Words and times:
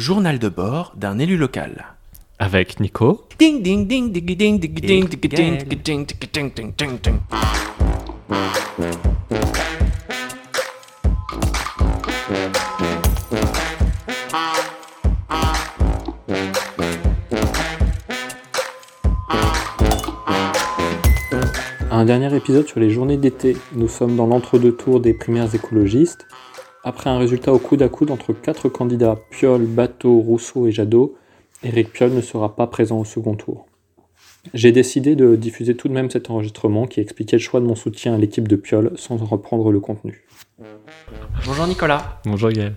Journal 0.00 0.38
de 0.38 0.48
bord 0.48 0.94
d'un 0.96 1.18
élu 1.18 1.36
local. 1.36 1.84
Avec 2.38 2.80
Nico. 2.80 3.28
Ding 3.38 3.62
ding 3.62 3.86
ding 3.86 4.10
ding 4.10 4.24
ding 4.24 4.58
ding 4.58 4.58
ding 4.58 4.80
ding 4.80 5.10
ding 5.10 5.28
ding 5.28 6.06
ding 6.06 6.06
ding 6.32 6.72
ding 6.74 6.98
ding. 7.02 7.20
Un 21.90 22.06
dernier 22.06 22.34
épisode 22.34 22.66
sur 22.66 22.80
les 22.80 22.88
journées 22.88 23.18
d'été. 23.18 23.54
Nous 23.74 23.88
sommes 23.88 24.16
dans 24.16 24.26
l'entre-deux 24.26 24.72
tours 24.72 25.00
des 25.00 25.12
primaires 25.12 25.54
écologistes. 25.54 26.26
Après 26.82 27.10
un 27.10 27.18
résultat 27.18 27.52
au 27.52 27.58
coude 27.58 27.82
à 27.82 27.88
coude 27.88 28.10
entre 28.10 28.32
quatre 28.32 28.70
candidats, 28.70 29.18
Piolle, 29.30 29.66
Bateau, 29.66 30.18
Rousseau 30.18 30.66
et 30.66 30.72
Jadot, 30.72 31.14
Éric 31.62 31.92
Piolle 31.92 32.12
ne 32.12 32.22
sera 32.22 32.56
pas 32.56 32.66
présent 32.66 32.98
au 32.98 33.04
second 33.04 33.34
tour. 33.34 33.66
J'ai 34.54 34.72
décidé 34.72 35.14
de 35.14 35.36
diffuser 35.36 35.76
tout 35.76 35.88
de 35.88 35.92
même 35.92 36.10
cet 36.10 36.30
enregistrement 36.30 36.86
qui 36.86 37.00
expliquait 37.00 37.36
le 37.36 37.42
choix 37.42 37.60
de 37.60 37.66
mon 37.66 37.74
soutien 37.74 38.14
à 38.14 38.18
l'équipe 38.18 38.48
de 38.48 38.56
Piolle 38.56 38.92
sans 38.96 39.20
en 39.20 39.26
reprendre 39.26 39.70
le 39.70 39.80
contenu. 39.80 40.24
Bonjour 41.44 41.66
Nicolas. 41.66 42.20
Bonjour 42.24 42.48
Gaël. 42.50 42.74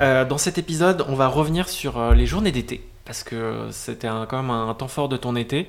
Euh, 0.00 0.24
dans 0.24 0.38
cet 0.38 0.58
épisode, 0.58 1.04
on 1.08 1.16
va 1.16 1.26
revenir 1.26 1.68
sur 1.68 1.98
euh, 1.98 2.14
les 2.14 2.26
journées 2.26 2.52
d'été, 2.52 2.80
parce 3.04 3.24
que 3.24 3.66
c'était 3.72 4.08
quand 4.28 4.40
même 4.42 4.50
un 4.50 4.72
temps 4.74 4.88
fort 4.88 5.08
de 5.08 5.16
ton 5.16 5.34
été. 5.34 5.66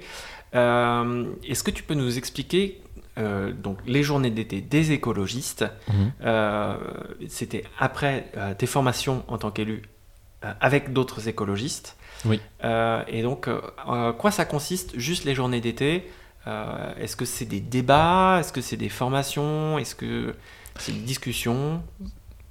Euh, 0.53 1.25
Est-ce 1.47 1.63
que 1.63 1.71
tu 1.71 1.81
peux 1.81 1.95
nous 1.95 2.17
expliquer 2.17 2.80
euh, 3.17 3.51
donc, 3.51 3.77
les 3.85 4.03
journées 4.03 4.31
d'été 4.31 4.61
des 4.61 4.91
écologistes 4.91 5.65
Mhm. 5.87 6.11
Euh, 6.23 6.75
C'était 7.27 7.63
après 7.79 8.31
euh, 8.37 8.53
tes 8.53 8.67
formations 8.67 9.23
en 9.27 9.37
tant 9.37 9.51
qu'élu 9.51 9.83
euh, 10.45 10.53
avec 10.61 10.93
d'autres 10.93 11.27
écologistes. 11.27 11.97
Oui. 12.25 12.39
Et 13.07 13.23
donc, 13.23 13.49
quoi 14.19 14.29
ça 14.31 14.45
consiste, 14.45 14.97
juste 14.97 15.23
les 15.25 15.33
journées 15.33 15.59
d'été? 15.59 16.07
Est-ce 16.45 17.15
que 17.15 17.25
c'est 17.25 17.45
des 17.45 17.61
débats? 17.61 18.37
Est-ce 18.39 18.53
que 18.53 18.61
c'est 18.61 18.77
des 18.77 18.89
formations? 18.89 19.79
Est-ce 19.79 19.95
que 19.95 20.35
c'est 20.77 20.91
des 20.91 20.99
discussions? 20.99 21.81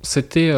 C'était 0.02 0.52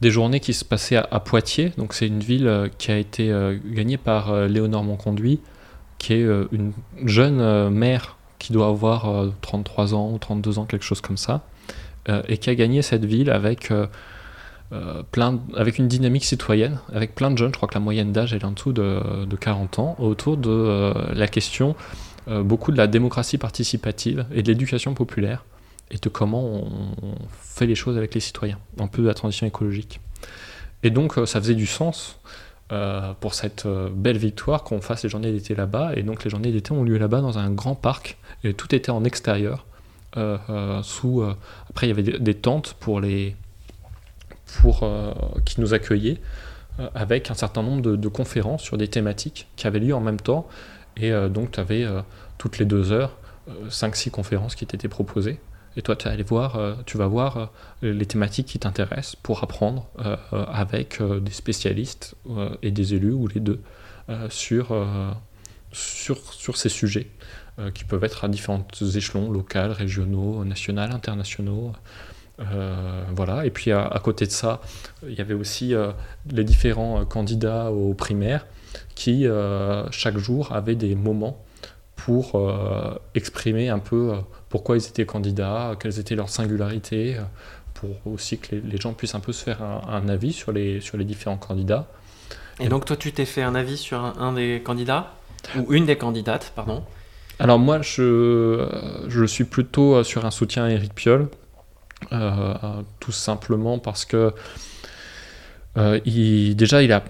des 0.00 0.10
journées 0.10 0.40
qui 0.40 0.54
se 0.54 0.64
passaient 0.64 0.96
à, 0.96 1.06
à 1.08 1.20
Poitiers. 1.20 1.72
Donc 1.78 1.94
c'est 1.94 2.08
une 2.08 2.18
ville 2.20 2.68
qui 2.78 2.90
a 2.90 2.98
été 2.98 3.32
gagnée 3.64 3.96
par 3.98 4.34
Léonore 4.48 4.82
Monconduit, 4.82 5.40
qui 6.00 6.14
est 6.14 6.22
euh, 6.22 6.48
une 6.50 6.72
jeune 7.04 7.40
euh, 7.40 7.70
mère 7.70 8.16
qui 8.38 8.52
doit 8.52 8.68
avoir 8.68 9.08
euh, 9.08 9.32
33 9.42 9.94
ans 9.94 10.10
ou 10.12 10.18
32 10.18 10.58
ans, 10.58 10.64
quelque 10.64 10.84
chose 10.84 11.02
comme 11.02 11.18
ça, 11.18 11.42
euh, 12.08 12.22
et 12.26 12.38
qui 12.38 12.48
a 12.50 12.54
gagné 12.54 12.80
cette 12.80 13.04
ville 13.04 13.30
avec, 13.30 13.70
euh, 13.70 13.86
euh, 14.72 15.02
plein, 15.12 15.38
avec 15.56 15.78
une 15.78 15.88
dynamique 15.88 16.24
citoyenne, 16.24 16.78
avec 16.92 17.14
plein 17.14 17.30
de 17.30 17.36
jeunes. 17.36 17.50
Je 17.52 17.56
crois 17.56 17.68
que 17.68 17.74
la 17.74 17.80
moyenne 17.80 18.12
d'âge 18.12 18.32
est 18.32 18.44
en 18.44 18.52
dessous 18.52 18.72
de, 18.72 19.26
de 19.26 19.36
40 19.36 19.78
ans, 19.78 19.96
autour 19.98 20.38
de 20.38 20.50
euh, 20.50 20.94
la 21.12 21.28
question 21.28 21.76
euh, 22.28 22.42
beaucoup 22.42 22.72
de 22.72 22.78
la 22.78 22.86
démocratie 22.86 23.36
participative 23.36 24.26
et 24.32 24.42
de 24.42 24.48
l'éducation 24.48 24.94
populaire 24.94 25.44
et 25.90 25.98
de 25.98 26.08
comment 26.08 26.42
on 26.44 27.14
fait 27.40 27.66
les 27.66 27.74
choses 27.74 27.98
avec 27.98 28.14
les 28.14 28.20
citoyens, 28.20 28.58
un 28.78 28.86
peu 28.86 29.02
de 29.02 29.06
la 29.06 29.14
transition 29.14 29.46
écologique. 29.46 30.00
Et 30.82 30.90
donc 30.90 31.18
euh, 31.18 31.26
ça 31.26 31.40
faisait 31.40 31.54
du 31.54 31.66
sens 31.66 32.20
euh, 32.72 33.14
pour 33.18 33.34
cette 33.34 33.66
euh, 33.66 33.88
belle 33.92 34.16
victoire 34.16 34.62
qu'on 34.62 34.80
fasse 34.80 35.02
les 35.02 35.08
journées 35.08 35.32
d'été 35.32 35.56
là-bas. 35.56 35.92
Et 35.96 36.04
donc 36.04 36.22
les 36.22 36.30
journées 36.30 36.52
d'été 36.52 36.70
ont 36.70 36.84
lieu 36.84 36.98
là-bas 36.98 37.20
dans 37.20 37.36
un 37.36 37.50
grand 37.50 37.74
parc, 37.74 38.16
et 38.44 38.54
tout 38.54 38.72
était 38.74 38.90
en 38.90 39.02
extérieur. 39.02 39.66
euh, 40.16 40.82
sous, 40.82 41.24
après 41.68 41.86
il 41.86 41.90
y 41.90 41.92
avait 41.92 42.18
des, 42.18 42.34
tentes 42.34 42.74
pour 42.74 43.00
les, 43.00 43.34
pour, 44.60 44.88
qui 45.44 45.60
nous 45.60 45.74
accueillaient, 45.74 46.20
avec 46.94 47.30
un 47.30 47.34
certain 47.34 47.62
nombre 47.62 47.82
de, 47.82 48.08
conférences 48.08 48.62
sur 48.62 48.78
des 48.78 48.88
thématiques 48.88 49.48
qui 49.56 49.66
avaient 49.66 49.80
lieu 49.80 49.94
en 49.94 50.00
même 50.00 50.20
temps. 50.20 50.46
Et 50.96 51.12
donc 51.28 51.52
tu 51.52 51.60
avais 51.60 51.86
toutes 52.38 52.58
les 52.58 52.64
deux 52.64 52.92
heures 52.92 53.16
5-6 53.68 54.10
conférences 54.10 54.54
qui 54.54 54.66
t'étaient 54.66 54.88
proposées. 54.88 55.40
Et 55.76 55.82
toi, 55.82 55.96
tu 55.96 56.06
vas 56.06 56.12
aller 56.12 56.22
voir, 56.22 56.56
euh, 56.56 56.74
tu 56.86 56.98
vas 56.98 57.06
voir 57.06 57.50
euh, 57.82 57.92
les 57.92 58.06
thématiques 58.06 58.46
qui 58.46 58.58
t'intéressent 58.58 59.16
pour 59.16 59.42
apprendre 59.42 59.86
euh, 60.00 60.16
euh, 60.32 60.44
avec 60.46 61.00
euh, 61.00 61.20
des 61.20 61.30
spécialistes 61.32 62.16
euh, 62.28 62.50
et 62.62 62.70
des 62.70 62.94
élus 62.94 63.12
ou 63.12 63.28
les 63.28 63.40
deux 63.40 63.60
euh, 64.08 64.28
sur, 64.30 64.72
euh, 64.72 65.10
sur, 65.72 66.18
sur 66.32 66.56
ces 66.56 66.68
sujets 66.68 67.08
euh, 67.58 67.70
qui 67.70 67.84
peuvent 67.84 68.04
être 68.04 68.24
à 68.24 68.28
différents 68.28 68.66
échelons, 68.80 69.30
local, 69.30 69.70
régionaux, 69.70 70.44
national, 70.44 70.92
internationaux. 70.92 71.72
Euh, 72.40 73.04
voilà. 73.14 73.44
Et 73.46 73.50
puis 73.50 73.70
à, 73.70 74.00
côté 74.02 74.26
de 74.26 74.30
ça, 74.30 74.60
il 75.06 75.14
y 75.14 75.20
avait 75.20 75.34
aussi 75.34 75.74
euh, 75.74 75.92
les 76.30 76.44
différents 76.44 77.00
euh, 77.00 77.04
candidats 77.04 77.70
aux 77.70 77.94
primaires 77.94 78.46
qui 78.94 79.26
euh, 79.26 79.88
chaque 79.90 80.18
jour 80.18 80.52
avaient 80.52 80.74
des 80.74 80.94
moments 80.94 81.44
pour 81.96 82.34
euh, 82.34 82.94
exprimer 83.14 83.68
un 83.68 83.78
peu 83.78 84.14
euh, 84.14 84.16
pourquoi 84.50 84.76
ils 84.76 84.86
étaient 84.86 85.06
candidats, 85.06 85.76
quelles 85.80 85.98
étaient 85.98 86.16
leurs 86.16 86.28
singularités, 86.28 87.16
euh, 87.16 87.22
pour 87.72 87.90
aussi 88.12 88.36
que 88.38 88.56
les, 88.56 88.60
les 88.60 88.76
gens 88.76 88.92
puissent 88.92 89.14
un 89.14 89.20
peu 89.20 89.32
se 89.32 89.42
faire 89.42 89.62
un, 89.62 89.80
un 89.88 90.08
avis 90.10 90.34
sur 90.34 90.52
les, 90.52 90.82
sur 90.82 90.98
les 90.98 91.04
différents 91.04 91.38
candidats. 91.38 91.86
Et 92.58 92.68
donc 92.68 92.84
toi, 92.84 92.96
tu 92.96 93.12
t'es 93.12 93.24
fait 93.24 93.42
un 93.42 93.54
avis 93.54 93.78
sur 93.78 93.98
un, 94.04 94.12
un 94.18 94.34
des 94.34 94.60
candidats? 94.62 95.14
Ou 95.56 95.72
une 95.72 95.86
des 95.86 95.96
candidates, 95.96 96.52
pardon 96.54 96.84
Alors 97.38 97.58
moi, 97.58 97.80
je, 97.80 98.02
euh, 98.02 99.08
je 99.08 99.24
suis 99.24 99.44
plutôt 99.44 99.94
euh, 99.94 100.04
sur 100.04 100.26
un 100.26 100.30
soutien 100.30 100.64
à 100.64 100.70
Éric 100.70 100.94
Piolle, 100.94 101.28
euh, 102.12 102.54
tout 102.98 103.12
simplement 103.12 103.78
parce 103.78 104.04
que 104.04 104.34
euh, 105.78 105.98
il, 106.04 106.54
déjà, 106.56 106.82
il 106.82 106.92
a 106.92 107.02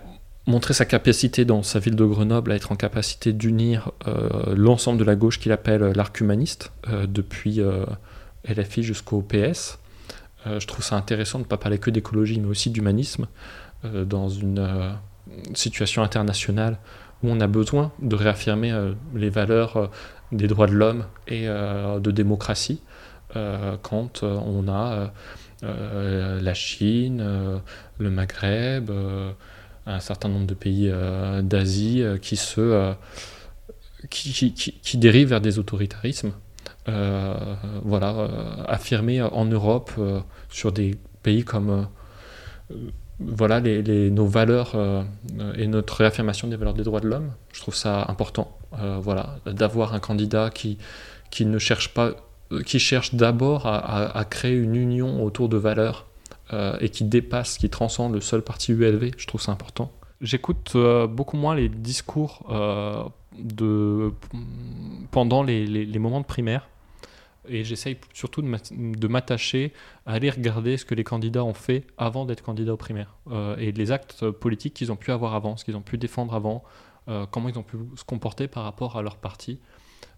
montré 0.50 0.74
sa 0.74 0.84
capacité 0.84 1.44
dans 1.44 1.62
sa 1.62 1.78
ville 1.78 1.96
de 1.96 2.04
Grenoble 2.04 2.52
à 2.52 2.56
être 2.56 2.72
en 2.72 2.76
capacité 2.76 3.32
d'unir 3.32 3.92
euh, 4.06 4.54
l'ensemble 4.56 4.98
de 4.98 5.04
la 5.04 5.16
gauche 5.16 5.38
qu'il 5.38 5.52
appelle 5.52 5.92
l'arc 5.94 6.20
humaniste, 6.20 6.72
euh, 6.88 7.06
depuis 7.06 7.60
euh, 7.60 7.86
LFI 8.46 8.82
jusqu'au 8.82 9.22
PS. 9.22 9.78
Euh, 10.46 10.60
je 10.60 10.66
trouve 10.66 10.84
ça 10.84 10.96
intéressant 10.96 11.38
de 11.38 11.44
ne 11.44 11.48
pas 11.48 11.56
parler 11.56 11.78
que 11.78 11.90
d'écologie, 11.90 12.40
mais 12.40 12.48
aussi 12.48 12.70
d'humanisme 12.70 13.26
euh, 13.84 14.04
dans 14.04 14.28
une 14.28 14.58
euh, 14.58 14.90
situation 15.54 16.02
internationale 16.02 16.78
où 17.22 17.28
on 17.30 17.40
a 17.40 17.46
besoin 17.46 17.92
de 18.00 18.16
réaffirmer 18.16 18.72
euh, 18.72 18.92
les 19.14 19.30
valeurs 19.30 19.76
euh, 19.76 19.86
des 20.32 20.48
droits 20.48 20.66
de 20.66 20.74
l'homme 20.74 21.04
et 21.28 21.48
euh, 21.48 21.98
de 22.00 22.10
démocratie 22.10 22.80
euh, 23.36 23.76
quand 23.82 24.22
euh, 24.22 24.38
on 24.44 24.68
a 24.68 24.92
euh, 24.92 25.06
euh, 25.62 26.40
la 26.40 26.54
Chine, 26.54 27.20
euh, 27.20 27.58
le 27.98 28.10
Maghreb, 28.10 28.90
euh, 28.90 29.32
un 29.90 30.00
certain 30.00 30.28
nombre 30.28 30.46
de 30.46 30.54
pays 30.54 30.88
euh, 30.90 31.42
d'Asie 31.42 32.02
euh, 32.02 32.18
qui 32.18 32.36
se 32.36 32.60
euh, 32.60 32.92
qui, 34.08 34.54
qui, 34.54 34.98
dérivent 34.98 35.28
vers 35.28 35.40
des 35.42 35.58
autoritarismes. 35.58 36.32
Voilà, 36.86 38.28
affirmer 38.66 39.20
en 39.20 39.44
Europe 39.44 39.92
sur 40.48 40.72
des 40.72 40.96
pays 41.22 41.44
comme 41.44 41.86
voilà 43.20 43.60
nos 43.60 44.26
valeurs 44.26 44.74
et 45.54 45.66
notre 45.66 45.96
réaffirmation 45.96 46.48
des 46.48 46.56
valeurs 46.56 46.72
des 46.72 46.82
droits 46.82 47.00
de 47.00 47.08
l'homme. 47.08 47.30
Je 47.52 47.60
trouve 47.60 47.74
ça 47.74 48.06
important. 48.08 48.56
voilà, 48.72 49.36
d'avoir 49.44 49.92
un 49.92 50.00
candidat 50.00 50.48
qui 50.48 50.78
qui 51.30 51.44
ne 51.44 51.58
cherche 51.58 51.92
pas, 51.92 52.12
qui 52.64 52.78
cherche 52.78 53.14
d'abord 53.14 53.66
à 53.66 54.24
créer 54.24 54.56
une 54.56 54.76
union 54.76 55.22
autour 55.22 55.50
de 55.50 55.58
valeurs 55.58 56.09
euh, 56.52 56.76
et 56.80 56.88
qui 56.88 57.04
dépasse, 57.04 57.58
qui 57.58 57.70
transcende 57.70 58.14
le 58.14 58.20
seul 58.20 58.42
parti 58.42 58.72
ULV. 58.72 59.12
Je 59.16 59.26
trouve 59.26 59.40
ça 59.40 59.52
important. 59.52 59.92
J'écoute 60.20 60.72
euh, 60.74 61.06
beaucoup 61.06 61.36
moins 61.36 61.54
les 61.54 61.68
discours 61.68 62.46
euh, 62.50 63.04
de, 63.38 64.12
pendant 65.10 65.42
les, 65.42 65.66
les- 65.66 65.98
moments 65.98 66.20
de 66.20 66.26
primaire 66.26 66.68
et 67.48 67.64
j'essaye 67.64 67.96
surtout 68.12 68.42
de 68.42 68.46
m'att- 68.46 68.72
de 68.72 69.08
m'attacher 69.08 69.72
à 70.06 70.12
aller 70.12 70.28
regarder 70.30 70.76
ce 70.76 70.84
que 70.84 70.94
les 70.94 71.04
candidats 71.04 71.44
ont 71.44 71.54
fait 71.54 71.86
avant 71.96 72.26
d'être 72.26 72.42
candidats 72.42 72.74
aux 72.74 72.76
primaires 72.76 73.14
et 73.58 73.72
les 73.72 73.92
actes 73.92 74.30
politiques 74.30 74.74
qu'ils 74.74 74.92
ont 74.92 74.96
pu 74.96 75.10
avoir 75.10 75.34
avant, 75.34 75.56
ce 75.56 75.64
qu'ils 75.64 75.76
ont 75.76 75.80
pu 75.82 75.96
défendre 75.96 76.34
avant, 76.34 76.62
comment 77.30 77.48
ils 77.48 77.58
ont 77.58 77.62
pu 77.62 77.78
se 77.96 78.04
comporter 78.04 78.46
par 78.46 78.64
rapport 78.64 78.96
à 78.98 79.02
leur 79.02 79.16
parti. 79.16 79.58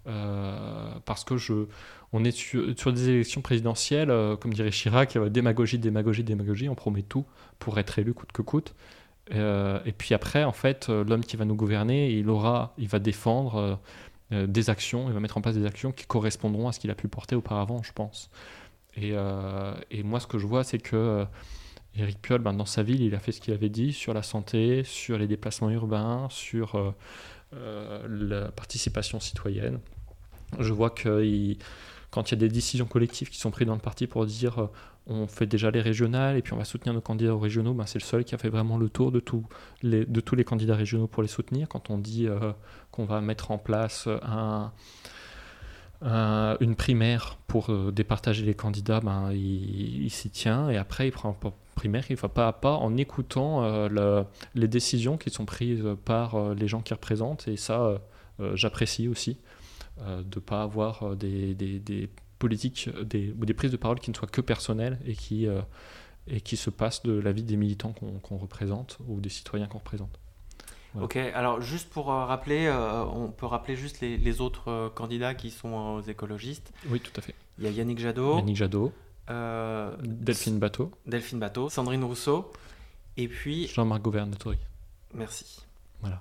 Euh, 0.09 0.95
parce 1.05 1.25
que 1.25 1.37
je, 1.37 1.67
on 2.13 2.25
est 2.25 2.33
sur, 2.33 2.93
des 2.93 3.09
élections 3.09 3.41
présidentielles, 3.41 4.11
euh, 4.11 4.37
comme 4.37 4.53
dirait 4.53 4.71
Chirac, 4.71 5.17
euh, 5.17 5.29
démagogie, 5.29 5.79
démagogie, 5.79 6.25
démagogie, 6.25 6.69
on 6.69 6.75
promet 6.75 7.03
tout 7.03 7.25
pour 7.59 7.79
être 7.79 7.99
élu 7.99 8.13
coûte 8.13 8.33
que 8.33 8.43
coûte. 8.43 8.75
Et 9.31 9.93
puis 9.97 10.15
après, 10.15 10.45
en 10.45 10.53
fait, 10.53 10.89
l'homme 10.89 11.25
qui 11.25 11.37
va 11.37 11.47
nous 11.47 11.55
gouverner, 11.55 12.11
il 12.11 12.29
aura, 12.29 12.75
il 12.77 12.89
va 12.89 12.99
défendre 12.99 13.81
des 14.31 14.69
actions, 14.69 15.09
il 15.09 15.15
va 15.15 15.21
mettre 15.21 15.39
en 15.39 15.41
place 15.41 15.55
des 15.55 15.65
actions 15.65 15.91
qui 15.91 16.05
correspondront 16.05 16.69
à 16.69 16.73
ce 16.73 16.81
qu'il 16.81 16.91
a 16.91 16.95
pu 16.95 17.09
porter 17.09 17.35
auparavant, 17.35 17.83
je 17.83 17.93
pense. 17.93 18.31
Et, 18.97 19.13
moi, 20.03 20.21
ce 20.21 20.27
que 20.27 20.39
je 20.39 20.47
vois, 20.47 20.65
c'est 20.65 20.81
que 20.81 21.25
Éric 21.97 22.21
Piolle, 22.21 22.43
ben, 22.43 22.53
dans 22.53 22.67
sa 22.67 22.83
ville, 22.83 23.01
il 23.01 23.15
a 23.15 23.21
fait 23.21 23.33
ce 23.33 23.41
qu'il 23.41 23.55
avait 23.55 23.71
dit 23.71 23.95
sur 23.95 24.13
la 24.13 24.23
santé, 24.23 24.85
sur 24.85 25.17
les 25.17 25.29
déplacements 25.29 25.71
urbains, 25.71 26.27
sur 26.29 26.95
la 27.53 28.51
participation 28.51 29.21
citoyenne. 29.21 29.79
Je 30.59 30.73
vois 30.73 30.91
qu'il 30.91 31.59
quand 32.13 32.31
il 32.31 32.35
y 32.35 32.39
a 32.39 32.41
des 32.41 32.49
décisions 32.49 32.85
collectives 32.85 33.31
qui 33.31 33.39
sont 33.39 33.51
prises 33.51 33.67
dans 33.67 33.75
le 33.75 33.81
parti 33.81 34.07
pour 34.07 34.27
dire 34.27 34.61
euh, 34.61 34.67
on 35.07 35.27
fait 35.27 35.47
déjà 35.47 35.71
les 35.71 35.81
régionales 35.81 36.37
et 36.37 36.43
puis 36.43 36.53
on 36.53 36.59
va 36.59 36.65
soutenir 36.65 36.95
nos 36.95 37.01
candidats 37.01 37.35
aux 37.35 37.39
régionaux, 37.39 37.73
ben, 37.73 37.87
c'est 37.87 37.99
le 37.99 38.05
seul 38.05 38.25
qui 38.25 38.35
a 38.35 38.39
fait 38.39 38.51
vraiment 38.51 38.77
le 38.77 38.89
tour 38.89 39.11
de, 39.11 39.19
tous 39.19 39.47
les, 39.83 40.45
candidats 40.45 40.77
régionaux 40.77 41.09
pour 41.09 41.23
les 41.23 41.29
soutenir. 41.29 41.69
Quand 41.69 41.91
on 41.91 41.99
dit 41.99 42.29
euh, 42.29 42.53
qu'on 42.93 43.07
va 43.07 43.21
mettre 43.21 43.51
en 43.51 43.59
place 43.59 44.07
un, 44.23 44.71
une 46.61 46.77
primaire 46.77 47.39
pour 47.47 47.71
euh, 47.71 47.91
départager 47.91 48.45
les 48.45 48.55
candidats, 48.55 49.01
ben, 49.01 49.33
il, 49.33 50.11
s'y 50.11 50.31
tient 50.31 50.69
et 50.69 50.77
après 50.77 51.09
il 51.09 51.13
prend 51.13 51.37
primaire, 51.75 52.05
il 52.11 52.17
va 52.17 52.29
pas 52.29 52.49
à 52.49 52.53
pas 52.53 52.75
en 52.75 52.97
écoutant 52.97 53.89
les 54.55 54.69
décisions 54.69 55.17
qui 55.17 55.31
sont 55.31 55.45
prises 55.45 55.85
par 56.05 56.55
les 56.55 56.69
gens 56.69 56.81
qui 56.81 56.95
représentent 56.95 57.49
et 57.49 57.57
ça 57.57 58.01
j'apprécie 58.55 59.09
aussi. 59.09 59.39
Euh, 60.01 60.23
de 60.23 60.37
ne 60.37 60.41
pas 60.41 60.63
avoir 60.63 61.03
euh, 61.03 61.15
des, 61.15 61.55
des, 61.55 62.09
politiques 62.39 62.89
des, 63.03 63.35
ou 63.39 63.45
des 63.45 63.53
prises 63.53 63.71
de 63.71 63.77
parole 63.77 64.01
qui 64.01 64.11
ne 64.11 64.17
soient 64.17 64.27
que 64.27 64.41
personnelles 64.41 64.99
et 65.05 65.15
qui, 65.15 65.47
euh, 65.47 65.61
et 66.27 66.41
qui 66.41 66.57
se 66.57 66.71
passent 66.71 67.03
de 67.03 67.13
la 67.13 67.31
vie 67.31 67.43
des 67.43 67.57
militants 67.57 67.95
qu'on 68.23 68.37
représente 68.39 68.99
ou 69.07 69.21
des 69.21 69.29
citoyens 69.29 69.67
qu'on 69.67 69.79
représente. 69.79 70.19
Ok, 71.01 71.17
alors 71.17 71.61
juste 71.61 71.89
pour 71.91 72.07
rappeler, 72.07 72.71
on 73.15 73.29
peut 73.29 73.47
rappeler 73.47 73.77
juste 73.77 74.01
les, 74.01 74.19
les 74.19 74.41
autres 74.43 74.93
candidats 74.95 75.35
qui 75.35 75.51
sont 75.51 75.73
aux 75.73 76.01
écologistes. 76.03 76.71
Oui, 76.89 77.01
tout 77.01 77.13
à 77.17 77.23
fait. 77.23 77.35
Il 77.59 77.65
y 77.65 77.67
a 77.67 77.71
Yannick 77.71 77.99
Jadot. 77.99 78.37
Yannick 78.37 78.57
Jadot. 78.57 78.93
Delphine 79.29 80.59
Bateau. 80.59 80.91
Delphine 81.07 81.39
Bateau, 81.39 81.69
Sandrine 81.69 82.05
Rousseau. 82.05 82.53
Et 83.17 83.29
puis. 83.29 83.69
Jean-Marc 83.69 84.03
Gouvernatori. 84.03 84.59
Merci. 85.15 85.65
Voilà. 86.01 86.21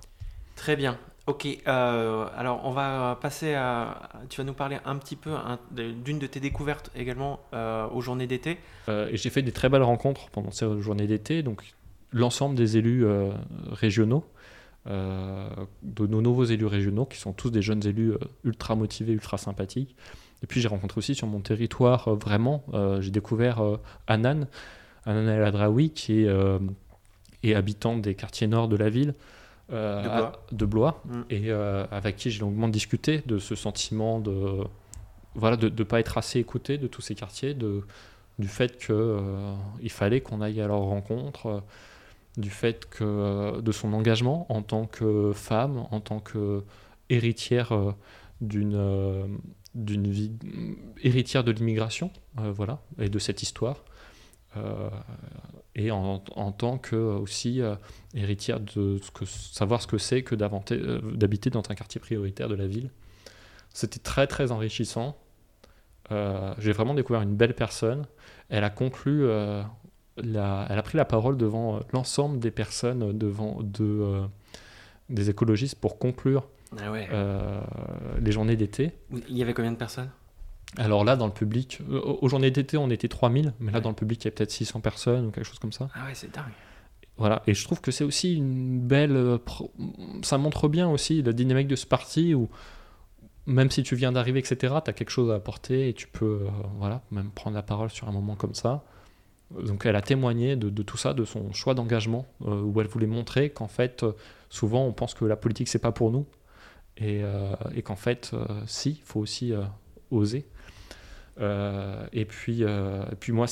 Très 0.56 0.76
bien. 0.76 0.98
Ok, 1.28 1.46
euh, 1.46 2.26
alors 2.36 2.62
on 2.64 2.72
va 2.72 3.16
passer 3.20 3.54
à. 3.54 4.10
Tu 4.28 4.38
vas 4.38 4.44
nous 4.44 4.54
parler 4.54 4.78
un 4.84 4.96
petit 4.96 5.14
peu 5.14 5.30
d'une 5.70 6.18
de 6.18 6.26
tes 6.26 6.40
découvertes 6.40 6.90
également 6.96 7.38
euh, 7.54 7.88
aux 7.90 8.00
journées 8.00 8.26
d'été. 8.26 8.58
Euh, 8.88 9.08
et 9.08 9.16
j'ai 9.16 9.30
fait 9.30 9.42
des 9.42 9.52
très 9.52 9.68
belles 9.68 9.84
rencontres 9.84 10.30
pendant 10.30 10.50
ces 10.50 10.66
journées 10.80 11.06
d'été. 11.06 11.44
Donc 11.44 11.74
l'ensemble 12.10 12.56
des 12.56 12.76
élus 12.76 13.06
régionaux, 13.70 14.24
de 14.86 16.06
nos 16.06 16.20
nouveaux 16.20 16.44
élus 16.44 16.66
régionaux, 16.66 17.06
qui 17.06 17.18
sont 17.18 17.32
tous 17.32 17.50
des 17.50 17.62
jeunes 17.62 17.86
élus 17.86 18.14
ultra 18.42 18.74
motivés, 18.74 19.12
ultra 19.12 19.38
sympathiques. 19.38 19.94
Et 20.42 20.46
puis 20.46 20.60
j'ai 20.60 20.68
rencontré 20.68 20.98
aussi 20.98 21.14
sur 21.14 21.26
mon 21.26 21.40
territoire 21.40 22.14
vraiment, 22.16 22.64
j'ai 23.00 23.10
découvert 23.10 23.62
Anan, 24.06 24.46
Anan 25.06 25.28
El 25.28 25.44
Adraoui, 25.44 25.90
qui 25.90 26.24
est, 26.24 26.28
est 27.44 27.54
habitant 27.54 27.96
des 27.96 28.14
quartiers 28.14 28.48
nord 28.48 28.68
de 28.68 28.76
la 28.76 28.90
ville. 28.90 29.14
Euh, 29.72 30.28
de 30.50 30.66
Blois, 30.66 31.00
mm. 31.04 31.20
et 31.30 31.42
euh, 31.46 31.86
avec 31.90 32.16
qui 32.16 32.30
j'ai 32.30 32.40
longuement 32.40 32.68
discuté 32.68 33.22
de 33.24 33.38
ce 33.38 33.54
sentiment 33.54 34.18
de 34.18 34.58
voilà 35.34 35.56
de 35.56 35.70
ne 35.70 35.84
pas 35.84 35.98
être 35.98 36.18
assez 36.18 36.38
écouté 36.40 36.76
de 36.76 36.86
tous 36.88 37.00
ces 37.00 37.14
quartiers, 37.14 37.54
de, 37.54 37.82
du 38.38 38.48
fait 38.48 38.76
qu'il 38.76 38.94
euh, 38.94 39.54
il 39.80 39.90
fallait 39.90 40.20
qu'on 40.20 40.42
aille 40.42 40.60
à 40.60 40.66
leur 40.66 40.80
rencontre, 40.80 41.62
du 42.36 42.50
fait 42.50 42.86
que 42.90 43.60
de 43.60 43.72
son 43.72 43.94
engagement 43.94 44.46
en 44.50 44.60
tant 44.60 44.84
que 44.84 45.32
femme, 45.32 45.86
en 45.90 46.00
tant 46.00 46.18
que 46.18 46.64
héritière 47.08 47.72
d'une 48.42 49.40
d'une 49.74 50.10
vie 50.10 50.32
héritière 51.02 51.44
de 51.44 51.52
l'immigration, 51.52 52.10
voilà, 52.36 52.82
et 52.98 53.08
de 53.08 53.18
cette 53.18 53.42
histoire. 53.42 53.82
Euh, 54.56 54.90
et 55.74 55.90
en, 55.90 56.18
tant 56.18 56.76
que 56.76 56.96
aussi 56.96 57.62
euh, 57.62 57.74
héritière 58.12 58.60
de 58.60 59.00
savoir 59.24 59.80
ce 59.80 59.86
que 59.86 59.96
c'est 59.96 60.22
que 60.22 60.34
euh, 60.34 61.00
d'habiter 61.14 61.48
dans 61.48 61.62
un 61.70 61.74
quartier 61.74 61.98
prioritaire 61.98 62.48
de 62.48 62.54
la 62.54 62.66
ville. 62.66 62.90
C'était 63.70 64.00
très 64.00 64.26
très 64.26 64.52
enrichissant. 64.52 65.16
J'ai 66.58 66.72
vraiment 66.72 66.92
découvert 66.92 67.22
une 67.22 67.36
belle 67.36 67.54
personne. 67.54 68.06
Elle 68.50 68.64
a 68.64 68.70
conclu, 68.70 69.26
la, 69.26 70.66
elle 70.68 70.78
a 70.78 70.82
pris 70.82 70.98
la 70.98 71.06
parole 71.06 71.38
devant 71.38 71.80
l'ensemble 71.94 72.38
des 72.38 72.50
personnes 72.50 73.16
devant 73.16 73.62
de, 73.62 74.20
des 75.08 75.30
écologistes 75.30 75.76
pour 75.76 75.98
conclure 75.98 76.46
ah 76.78 76.92
les 78.20 78.32
journées 78.32 78.56
d'été. 78.56 78.92
Il 79.28 79.36
y 79.36 79.42
avait 79.42 79.54
combien 79.54 79.72
de 79.72 79.76
personnes? 79.76 80.10
Alors 80.78 81.04
là, 81.04 81.16
dans 81.16 81.26
le 81.26 81.32
public, 81.32 81.80
euh, 81.90 82.00
aux 82.00 82.28
journées 82.28 82.50
d'été, 82.50 82.76
on 82.78 82.88
était 82.88 83.08
3000, 83.08 83.52
mais 83.60 83.72
là, 83.72 83.80
dans 83.80 83.90
le 83.90 83.94
public, 83.94 84.24
il 84.24 84.26
y 84.26 84.28
a 84.28 84.30
peut-être 84.30 84.50
600 84.50 84.80
personnes 84.80 85.26
ou 85.26 85.30
quelque 85.30 85.44
chose 85.44 85.58
comme 85.58 85.72
ça. 85.72 85.88
Ah 85.94 86.06
ouais, 86.06 86.14
c'est 86.14 86.32
dingue. 86.32 86.44
Voilà, 87.18 87.42
et 87.46 87.52
je 87.52 87.62
trouve 87.64 87.80
que 87.80 87.90
c'est 87.90 88.04
aussi 88.04 88.34
une 88.34 88.80
belle. 88.80 89.14
Euh, 89.14 89.38
ça 90.22 90.38
montre 90.38 90.68
bien 90.68 90.88
aussi 90.88 91.22
la 91.22 91.34
dynamique 91.34 91.68
de 91.68 91.76
ce 91.76 91.84
parti 91.84 92.34
où, 92.34 92.48
même 93.44 93.70
si 93.70 93.82
tu 93.82 93.96
viens 93.96 94.12
d'arriver, 94.12 94.38
etc., 94.38 94.76
tu 94.82 94.90
as 94.90 94.94
quelque 94.94 95.10
chose 95.10 95.30
à 95.30 95.34
apporter 95.34 95.90
et 95.90 95.92
tu 95.92 96.08
peux, 96.08 96.46
euh, 96.46 96.50
voilà, 96.78 97.02
même 97.10 97.30
prendre 97.30 97.54
la 97.54 97.62
parole 97.62 97.90
sur 97.90 98.08
un 98.08 98.12
moment 98.12 98.34
comme 98.34 98.54
ça. 98.54 98.82
Donc 99.50 99.84
elle 99.84 99.96
a 99.96 100.00
témoigné 100.00 100.56
de, 100.56 100.82
tout 100.82 100.96
ça, 100.96 101.12
de 101.12 101.26
son 101.26 101.52
choix 101.52 101.74
d'engagement, 101.74 102.26
où 102.40 102.80
elle 102.80 102.86
voulait 102.86 103.06
montrer 103.06 103.50
qu'en 103.50 103.68
fait, 103.68 104.02
souvent 104.48 104.86
on 104.86 104.94
pense 104.94 105.12
que 105.12 105.26
la 105.26 105.36
politique 105.36 105.68
c'est 105.68 105.78
pas 105.78 105.92
pour 105.92 106.10
nous, 106.10 106.24
et, 106.98 107.22
et 107.74 107.82
qu'en 107.82 107.96
fait, 107.96 108.32
si, 108.66 108.90
il 108.90 109.02
faut 109.02 109.20
aussi 109.20 109.52
oser. 110.10 110.46
Euh, 111.40 112.06
et, 112.12 112.24
puis, 112.24 112.58
euh, 112.62 113.04
puis 113.18 113.32
moi, 113.32 113.46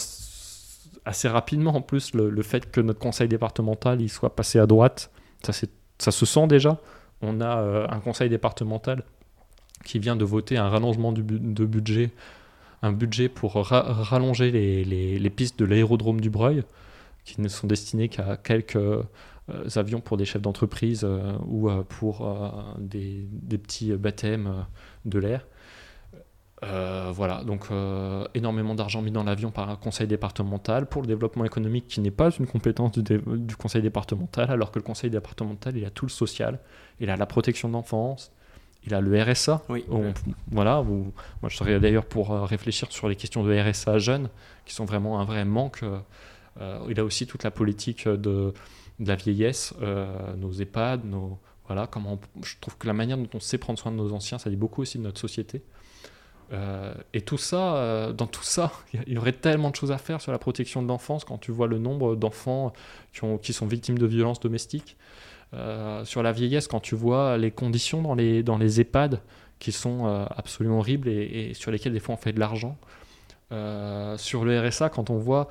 assez 1.04 1.28
rapidement 1.28 1.75
en 1.75 1.82
plus, 1.82 2.14
le, 2.14 2.42
fait 2.42 2.70
que 2.70 2.81
notre 2.81 2.98
conseil 2.98 3.28
départemental 3.28 4.00
il 4.00 4.08
soit 4.08 4.37
passé 4.37 4.58
à 4.58 4.66
droite, 4.66 5.10
ça, 5.42 5.52
se 6.10 6.26
sent 6.26 6.46
déjà. 6.46 6.78
On 7.22 7.40
a 7.40 7.58
euh, 7.58 7.87
un 7.88 8.00
conseil 8.00 8.28
départemental 8.28 9.04
qui 9.84 9.98
vient 9.98 10.16
de 10.16 10.25
voter 10.25 10.58
un 10.58 10.69
rallongement 10.69 11.12
de 11.12 11.64
budget, 11.64 12.10
un 12.82 12.92
budget 12.92 13.31
pour 13.31 13.54
rallonger 13.54 14.50
les, 14.50 14.84
les, 14.84 15.31
pistes 15.31 15.58
de 15.58 15.64
l'aérodrome 15.64 16.20
du 16.20 16.28
Breuil, 16.28 16.64
qui 17.25 17.40
ne 17.40 17.48
sont 17.48 17.66
destinées 17.66 18.10
qu'à 18.10 18.37
quelques 18.37 18.78
avions 19.76 20.00
pour 20.00 20.17
des 20.17 20.25
chefs 20.25 20.43
d'entreprise 20.43 21.06
ou 21.47 21.70
pour 21.88 22.76
des, 22.79 23.26
des, 23.31 23.58
petits 23.58 23.93
baptêmes 23.93 24.67
de 25.05 25.19
l'air. 25.19 25.47
Euh, 26.62 27.11
voilà, 27.14 27.43
donc 27.43 27.69
euh, 27.70 28.26
énormément 28.35 28.75
d'argent 28.75 29.00
mis 29.00 29.11
dans 29.11 29.25
l'avion 29.25 29.50
par 29.50 29.70
un 29.70 29.76
conseil 29.76 30.06
départemental 30.06 30.87
pour 30.87 31.00
le 31.00 31.08
développement 31.08 31.47
économique 31.47 31.88
qui 31.88 32.00
n'est 32.00 32.11
pas 32.11 32.31
une 32.31 32.47
compétence 32.47 32.99
du, 32.99 33.56
conseil 33.56 33.81
départemental, 33.81 34.50
alors 34.50 34.70
que 34.70 34.79
le 34.79 34.82
conseil 34.82 35.08
départemental, 35.08 35.76
il 35.76 35.85
a 35.87 35.91
tout 35.91 36.05
le 36.05 36.11
social, 36.11 36.58
il 37.00 37.08
a 37.08 37.17
la 37.17 37.25
protection 37.25 37.70
d'enfance, 37.70 38.31
il 38.85 38.93
a 38.93 39.00
le 39.00 39.23
RSA. 39.23 39.62
Oui. 39.70 39.87
voilà, 40.50 40.82
moi 40.82 41.49
je 41.49 41.56
serais 41.56 41.81
d'ailleurs 41.81 42.05
pour 42.05 42.31
euh, 42.31 42.44
réfléchir 42.44 42.93
sur 42.93 43.08
les 43.08 43.17
questions 43.17 43.43
de 43.43 43.58
RSA 43.58 43.99
jeunes, 43.99 44.29
qui 44.67 44.75
sont 44.75 44.85
vraiment 44.85 45.19
un 45.19 45.25
vrai 45.25 45.47
manque. 45.47 45.82
il 46.88 47.00
a 47.00 47.05
aussi 47.05 47.26
toute 47.26 47.43
la 47.43 47.50
politique 47.50 48.06
de, 48.06 48.52
de 49.00 49.08
la 49.08 49.17
vieillesse, 49.17 49.75
nos 50.37 50.52
EHPAD, 50.52 51.04
nos, 51.04 51.38
voilà, 51.71 51.87
comment 51.87 52.19
je 52.42 52.54
trouve 52.61 52.76
que 52.78 52.87
la 52.88 52.92
manière 52.92 53.16
dont 53.16 53.28
on 53.35 53.38
sait 53.38 53.57
prendre 53.57 53.78
soin 53.78 53.92
de 53.92 53.97
nos 53.97 54.12
anciens, 54.12 54.38
ça 54.38 54.50
dit 54.50 54.57
beaucoup 54.57 54.83
aussi 54.83 54.99
de 54.99 55.04
notre 55.04 55.21
société. 55.21 55.62
Euh, 56.52 56.92
et 57.14 57.21
tout 57.21 57.38
ça, 57.38 57.76
euh, 57.76 58.12
dans 58.12 58.26
tout 58.26 58.42
ça, 58.42 58.73
il 59.07 59.12
y 59.12 59.19
aurait 59.19 59.33
tellement 59.33 59.71
de 59.71 59.76
choses 59.76 59.92
à 59.92 59.99
faire 59.99 60.21
sur 60.21 60.33
la 60.33 60.38
protection 60.38 60.83
de 60.83 60.88
l'enfance 60.88 61.25
quand 61.25 61.38
tu 61.38 61.52
vois 61.52 61.69
le 61.69 61.78
nombre 61.78 62.16
d'enfants 62.16 62.73
qui, 63.12 63.52
sont 63.52 63.66
victimes 63.66 63.99
de 63.99 64.07
violences 64.07 64.40
domestiques. 64.40 64.97
Euh, 65.54 66.04
sur 66.04 66.25
la 66.25 66.33
vieillesse, 66.33 66.66
quand 66.69 66.80
tu 66.80 66.97
vois 66.97 67.37
les 67.37 67.50
conditions 67.50 68.02
dans 68.02 68.14
les 68.14 68.80
EHPAD 68.80 69.21
qui 69.61 69.71
sont 69.73 70.07
absolument 70.35 70.78
horribles 70.78 71.09
et, 71.09 71.52
sur 71.54 71.71
lesquelles 71.71 71.92
des 71.92 72.00
fois 72.00 72.14
on 72.14 72.19
fait 72.19 72.33
de 72.33 72.40
l'argent. 72.40 72.76
sur 74.16 74.45
le 74.45 74.69
RSA, 74.69 74.88
quand 74.88 75.11
on 75.11 75.19
voit 75.19 75.49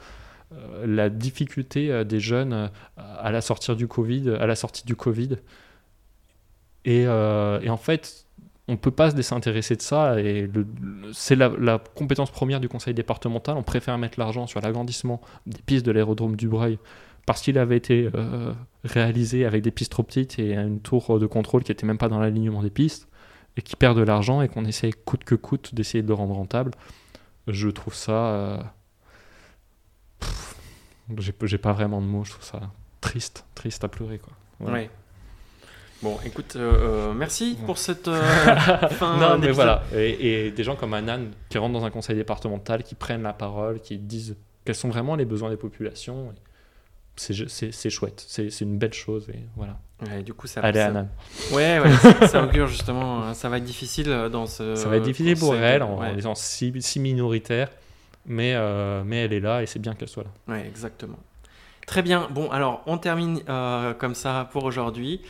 la 0.85 1.09
difficulté 1.09 2.03
des 2.05 2.19
jeunes 2.19 2.71
à 2.97 3.31
la 3.31 3.41
sortie 3.41 3.75
du 3.75 3.87
Covid, 3.87 4.31
à 4.39 4.47
la 4.47 4.55
sortie 4.55 4.85
du 4.85 4.95
Covid. 4.95 5.37
Et, 6.85 7.07
en 7.07 7.77
fait, 7.77 8.25
on 8.69 8.73
ne 8.73 8.77
peut 8.77 8.91
pas 8.91 9.09
se 9.09 9.15
désintéresser 9.15 9.75
de 9.75 9.81
ça 9.81 10.19
et 10.21 10.47
c'est 11.11 11.35
la, 11.35 11.79
compétence 11.95 12.29
première 12.29 12.59
du 12.59 12.69
conseil 12.69 12.93
départemental. 12.93 13.57
On 13.57 13.63
préfère 13.63 13.97
mettre 13.97 14.19
l'argent 14.19 14.45
sur 14.45 14.61
l'agrandissement 14.61 15.21
des 15.47 15.59
pistes 15.65 15.85
de 15.85 15.91
l'aérodrome 15.91 16.35
du 16.35 16.47
Breuil 16.47 16.77
parce 17.25 17.41
qu'il 17.41 17.57
avait 17.57 17.77
été 17.77 18.09
euh, 18.13 18.53
réalisé 18.83 19.45
avec 19.45 19.63
des 19.63 19.71
pistes 19.71 19.91
trop 19.91 20.03
petites 20.03 20.37
et 20.37 20.53
une 20.53 20.81
tour 20.81 21.19
de 21.19 21.25
contrôle 21.25 21.63
qui 21.63 21.71
n'était 21.71 21.87
même 21.87 21.97
pas 21.97 22.09
dans 22.09 22.19
l'alignement 22.19 22.61
des 22.61 22.69
pistes 22.69 23.07
et 23.57 23.63
qui 23.63 23.75
perd 23.75 23.97
de 23.97 24.03
l'argent 24.03 24.41
et 24.41 24.47
qu'on 24.47 24.65
essaie 24.65 24.91
coûte 24.91 25.23
que 25.23 25.35
coûte 25.35 25.73
d'essayer 25.73 26.03
de 26.03 26.07
le 26.07 26.13
rendre 26.13 26.35
rentable. 26.35 26.71
Je 27.47 27.69
trouve 27.69 27.95
ça. 27.95 28.11
Euh, 28.11 28.57
j'ai 31.17 31.57
pas 31.57 31.73
vraiment 31.73 32.01
de 32.01 32.05
mots, 32.05 32.23
je 32.23 32.31
trouve 32.31 32.45
ça 32.45 32.61
triste, 33.01 33.45
triste 33.55 33.83
à 33.83 33.87
pleurer. 33.87 34.19
Quoi. 34.19 34.33
Bon, 36.01 36.17
écoute, 36.25 36.55
euh, 36.55 37.09
euh, 37.09 37.13
merci 37.13 37.57
pour 37.65 37.77
cette 37.77 38.07
euh, 38.07 38.21
fin. 38.91 39.17
non, 39.17 39.37
mais 39.37 39.51
voilà. 39.51 39.83
Et, 39.93 40.51
des 40.51 40.63
gens 40.63 40.75
comme 40.75 40.93
Anan 40.93 41.25
qui 41.49 41.57
rentrent 41.57 41.73
dans 41.73 41.83
un 41.83 41.89
conseil 41.89 42.15
départemental, 42.15 42.83
qui 42.83 42.95
prennent 42.95 43.23
la 43.23 43.33
parole, 43.33 43.81
qui 43.81 43.97
disent 43.97 44.37
quels 44.63 44.75
sont 44.75 44.89
vraiment 44.89 45.15
les 45.15 45.25
besoins 45.25 45.49
des 45.49 45.57
populations. 45.57 46.33
c'est 47.17 47.89
chouette, 47.89 48.23
c'est 48.27 48.61
une 48.61 48.77
belle 48.77 48.93
chose 48.93 49.27
et 49.29 49.39
voilà. 49.57 49.77
Ouais, 50.07 50.23
du 50.23 50.33
coup, 50.33 50.47
ça, 50.47 50.61
Allez 50.61 50.79
ça- 50.79 50.87
Anna, 50.87 51.07
Ouais, 51.51 51.79
ouais, 51.79 51.91
ça, 51.97 52.27
ça 52.29 52.43
augure 52.43 52.67
justement. 52.67 53.21
hein, 53.21 53.33
Ça 53.33 53.49
va 53.49 53.57
être 53.57 53.65
difficile 53.65 54.29
dans 54.31 54.45
ce. 54.45 54.75
ça 54.75 54.87
va 54.87 54.95
être 54.95 55.03
difficile 55.03 55.37
pour 55.37 55.53
elle 55.55 55.83
en 55.83 55.99
Ouais, 55.99 56.17
étant 56.17 56.35
si, 56.35 56.73
si 56.81 57.01
minoritaire, 57.01 57.69
mais, 58.29 58.53
euh, 58.55 59.03
mais 59.05 59.25
elle 59.25 59.33
est 59.33 59.39
là 59.41 59.61
et 59.61 59.65
c'est 59.65 59.79
bien 59.79 59.93
qu'elle 59.95 60.07
soit 60.07 60.23
là. 60.23 60.53
ouais, 60.53 60.65
exactement. 60.65 61.19
Très 61.85 62.01
bien. 62.03 62.27
Bon, 62.31 62.49
alors 62.51 62.81
on 62.85 62.97
termine 62.97 63.41
euh, 63.49 63.93
comme 63.93 64.15
ça 64.15 64.47
pour 64.53 64.63
aujourd'hui. 64.63 65.21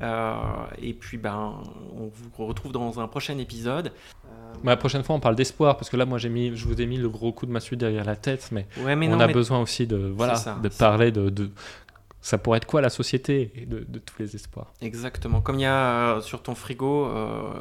Euh, 0.00 0.34
et 0.80 0.92
puis, 0.92 1.16
ben, 1.18 1.54
on 1.96 2.10
vous 2.12 2.46
retrouve 2.46 2.72
dans 2.72 3.00
un 3.00 3.08
prochain 3.08 3.38
épisode. 3.38 3.92
Mais 4.64 4.70
la 4.72 4.76
prochaine 4.76 5.04
fois 5.04 5.14
on 5.14 5.20
parle 5.20 5.36
d'espoir 5.36 5.76
parce 5.76 5.88
que 5.90 5.96
là 5.96 6.04
moi 6.04 6.18
j'ai 6.18 6.28
mis, 6.30 6.56
je 6.56 6.64
vous 6.66 6.80
ai 6.80 6.86
mis 6.86 6.96
le 6.96 7.08
gros 7.08 7.30
coup 7.32 7.46
de 7.46 7.52
massue 7.52 7.76
derrière 7.76 8.04
la 8.04 8.16
tête, 8.16 8.48
mais, 8.50 8.66
Ouais, 8.82 8.96
mais 8.96 9.06
on 9.06 9.12
non, 9.12 9.20
a 9.20 9.26
mais- 9.28 9.32
besoin 9.32 9.60
aussi 9.60 9.86
de 9.86 9.96
voilà 10.16 10.34
ça, 10.36 10.56
de 10.60 10.68
parler 10.68 11.12
de, 11.12 11.28
de 11.30 11.50
ça 12.20 12.38
pourrait 12.38 12.58
être 12.58 12.66
quoi 12.66 12.80
la 12.80 12.90
société 12.90 13.52
de, 13.66 13.84
de 13.88 13.98
tous 13.98 14.18
les 14.18 14.34
espoirs. 14.34 14.72
Exactement. 14.80 15.40
Comme 15.40 15.58
il 15.58 15.62
y 15.62 15.66
a 15.66 16.16
euh, 16.16 16.20
sur 16.20 16.42
ton 16.42 16.54
frigo, 16.54 17.06
euh, 17.06 17.52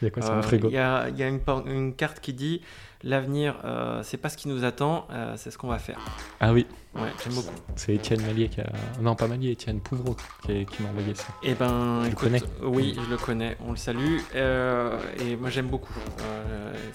Il 0.00 0.06
y 0.06 0.08
a 0.08 0.10
quoi 0.10 0.22
sur 0.22 0.32
euh, 0.32 0.42
frigo 0.42 0.68
il 0.68 0.74
y 0.74 0.78
a, 0.78 1.08
il 1.08 1.16
y 1.18 1.22
a 1.22 1.28
une, 1.28 1.94
carte 1.94 2.20
qui 2.20 2.32
dit 2.32 2.62
l'avenir, 3.02 3.56
c'est 4.02 4.16
pas 4.16 4.28
ce 4.28 4.36
qui 4.36 4.48
nous 4.48 4.64
attend, 4.64 5.06
c'est 5.36 5.50
ce 5.50 5.58
qu'on 5.58 5.68
va 5.68 5.78
faire. 5.78 5.98
Ah 6.40 6.52
oui, 6.52 6.66
Ouais, 6.94 7.12
j'aime 7.22 7.34
beaucoup. 7.34 7.54
c'est 7.76 7.94
Étienne 7.94 8.22
Mallier 8.22 8.48
qui 8.48 8.62
a 8.62 8.72
non 9.02 9.14
pas 9.14 9.28
Mallier, 9.28 9.50
Étienne 9.50 9.80
Pouvreau 9.80 10.16
qui, 10.46 10.64
qui 10.64 10.82
m'a 10.82 10.88
envoyé 10.88 11.14
ça. 11.14 11.26
Eh 11.42 11.54
ben, 11.54 12.00
le 12.02 12.08
écoute, 12.08 12.20
connais 12.20 12.42
Oui, 12.62 12.98
je 12.98 13.10
le 13.10 13.18
connais. 13.18 13.58
On 13.66 13.72
le 13.72 13.76
salue. 13.76 14.16
Et 14.34 15.36
moi, 15.36 15.50
j'aime 15.50 15.68
beaucoup. 15.68 15.92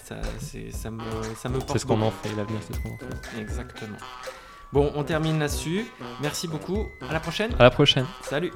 Ça, 0.03 0.15
ça 0.71 0.89
me, 0.89 1.01
ça 1.35 1.49
me 1.49 1.59
porte. 1.59 1.69
C'est 1.73 1.79
ce 1.79 1.85
qu'on 1.85 2.01
en 2.01 2.11
fait, 2.11 2.35
l'avenir 2.35 2.59
c'est 2.65 2.75
ce 2.75 2.79
qu'on 2.81 2.95
en 2.95 2.97
fait. 2.97 3.39
Exactement. 3.39 3.97
Bon, 4.73 4.91
on 4.95 5.03
termine 5.03 5.39
là-dessus. 5.39 5.85
Merci 6.21 6.47
beaucoup. 6.47 6.89
À 7.07 7.13
la 7.13 7.19
prochaine. 7.19 7.51
À 7.59 7.63
la 7.63 7.71
prochaine. 7.71 8.05
Salut. 8.21 8.51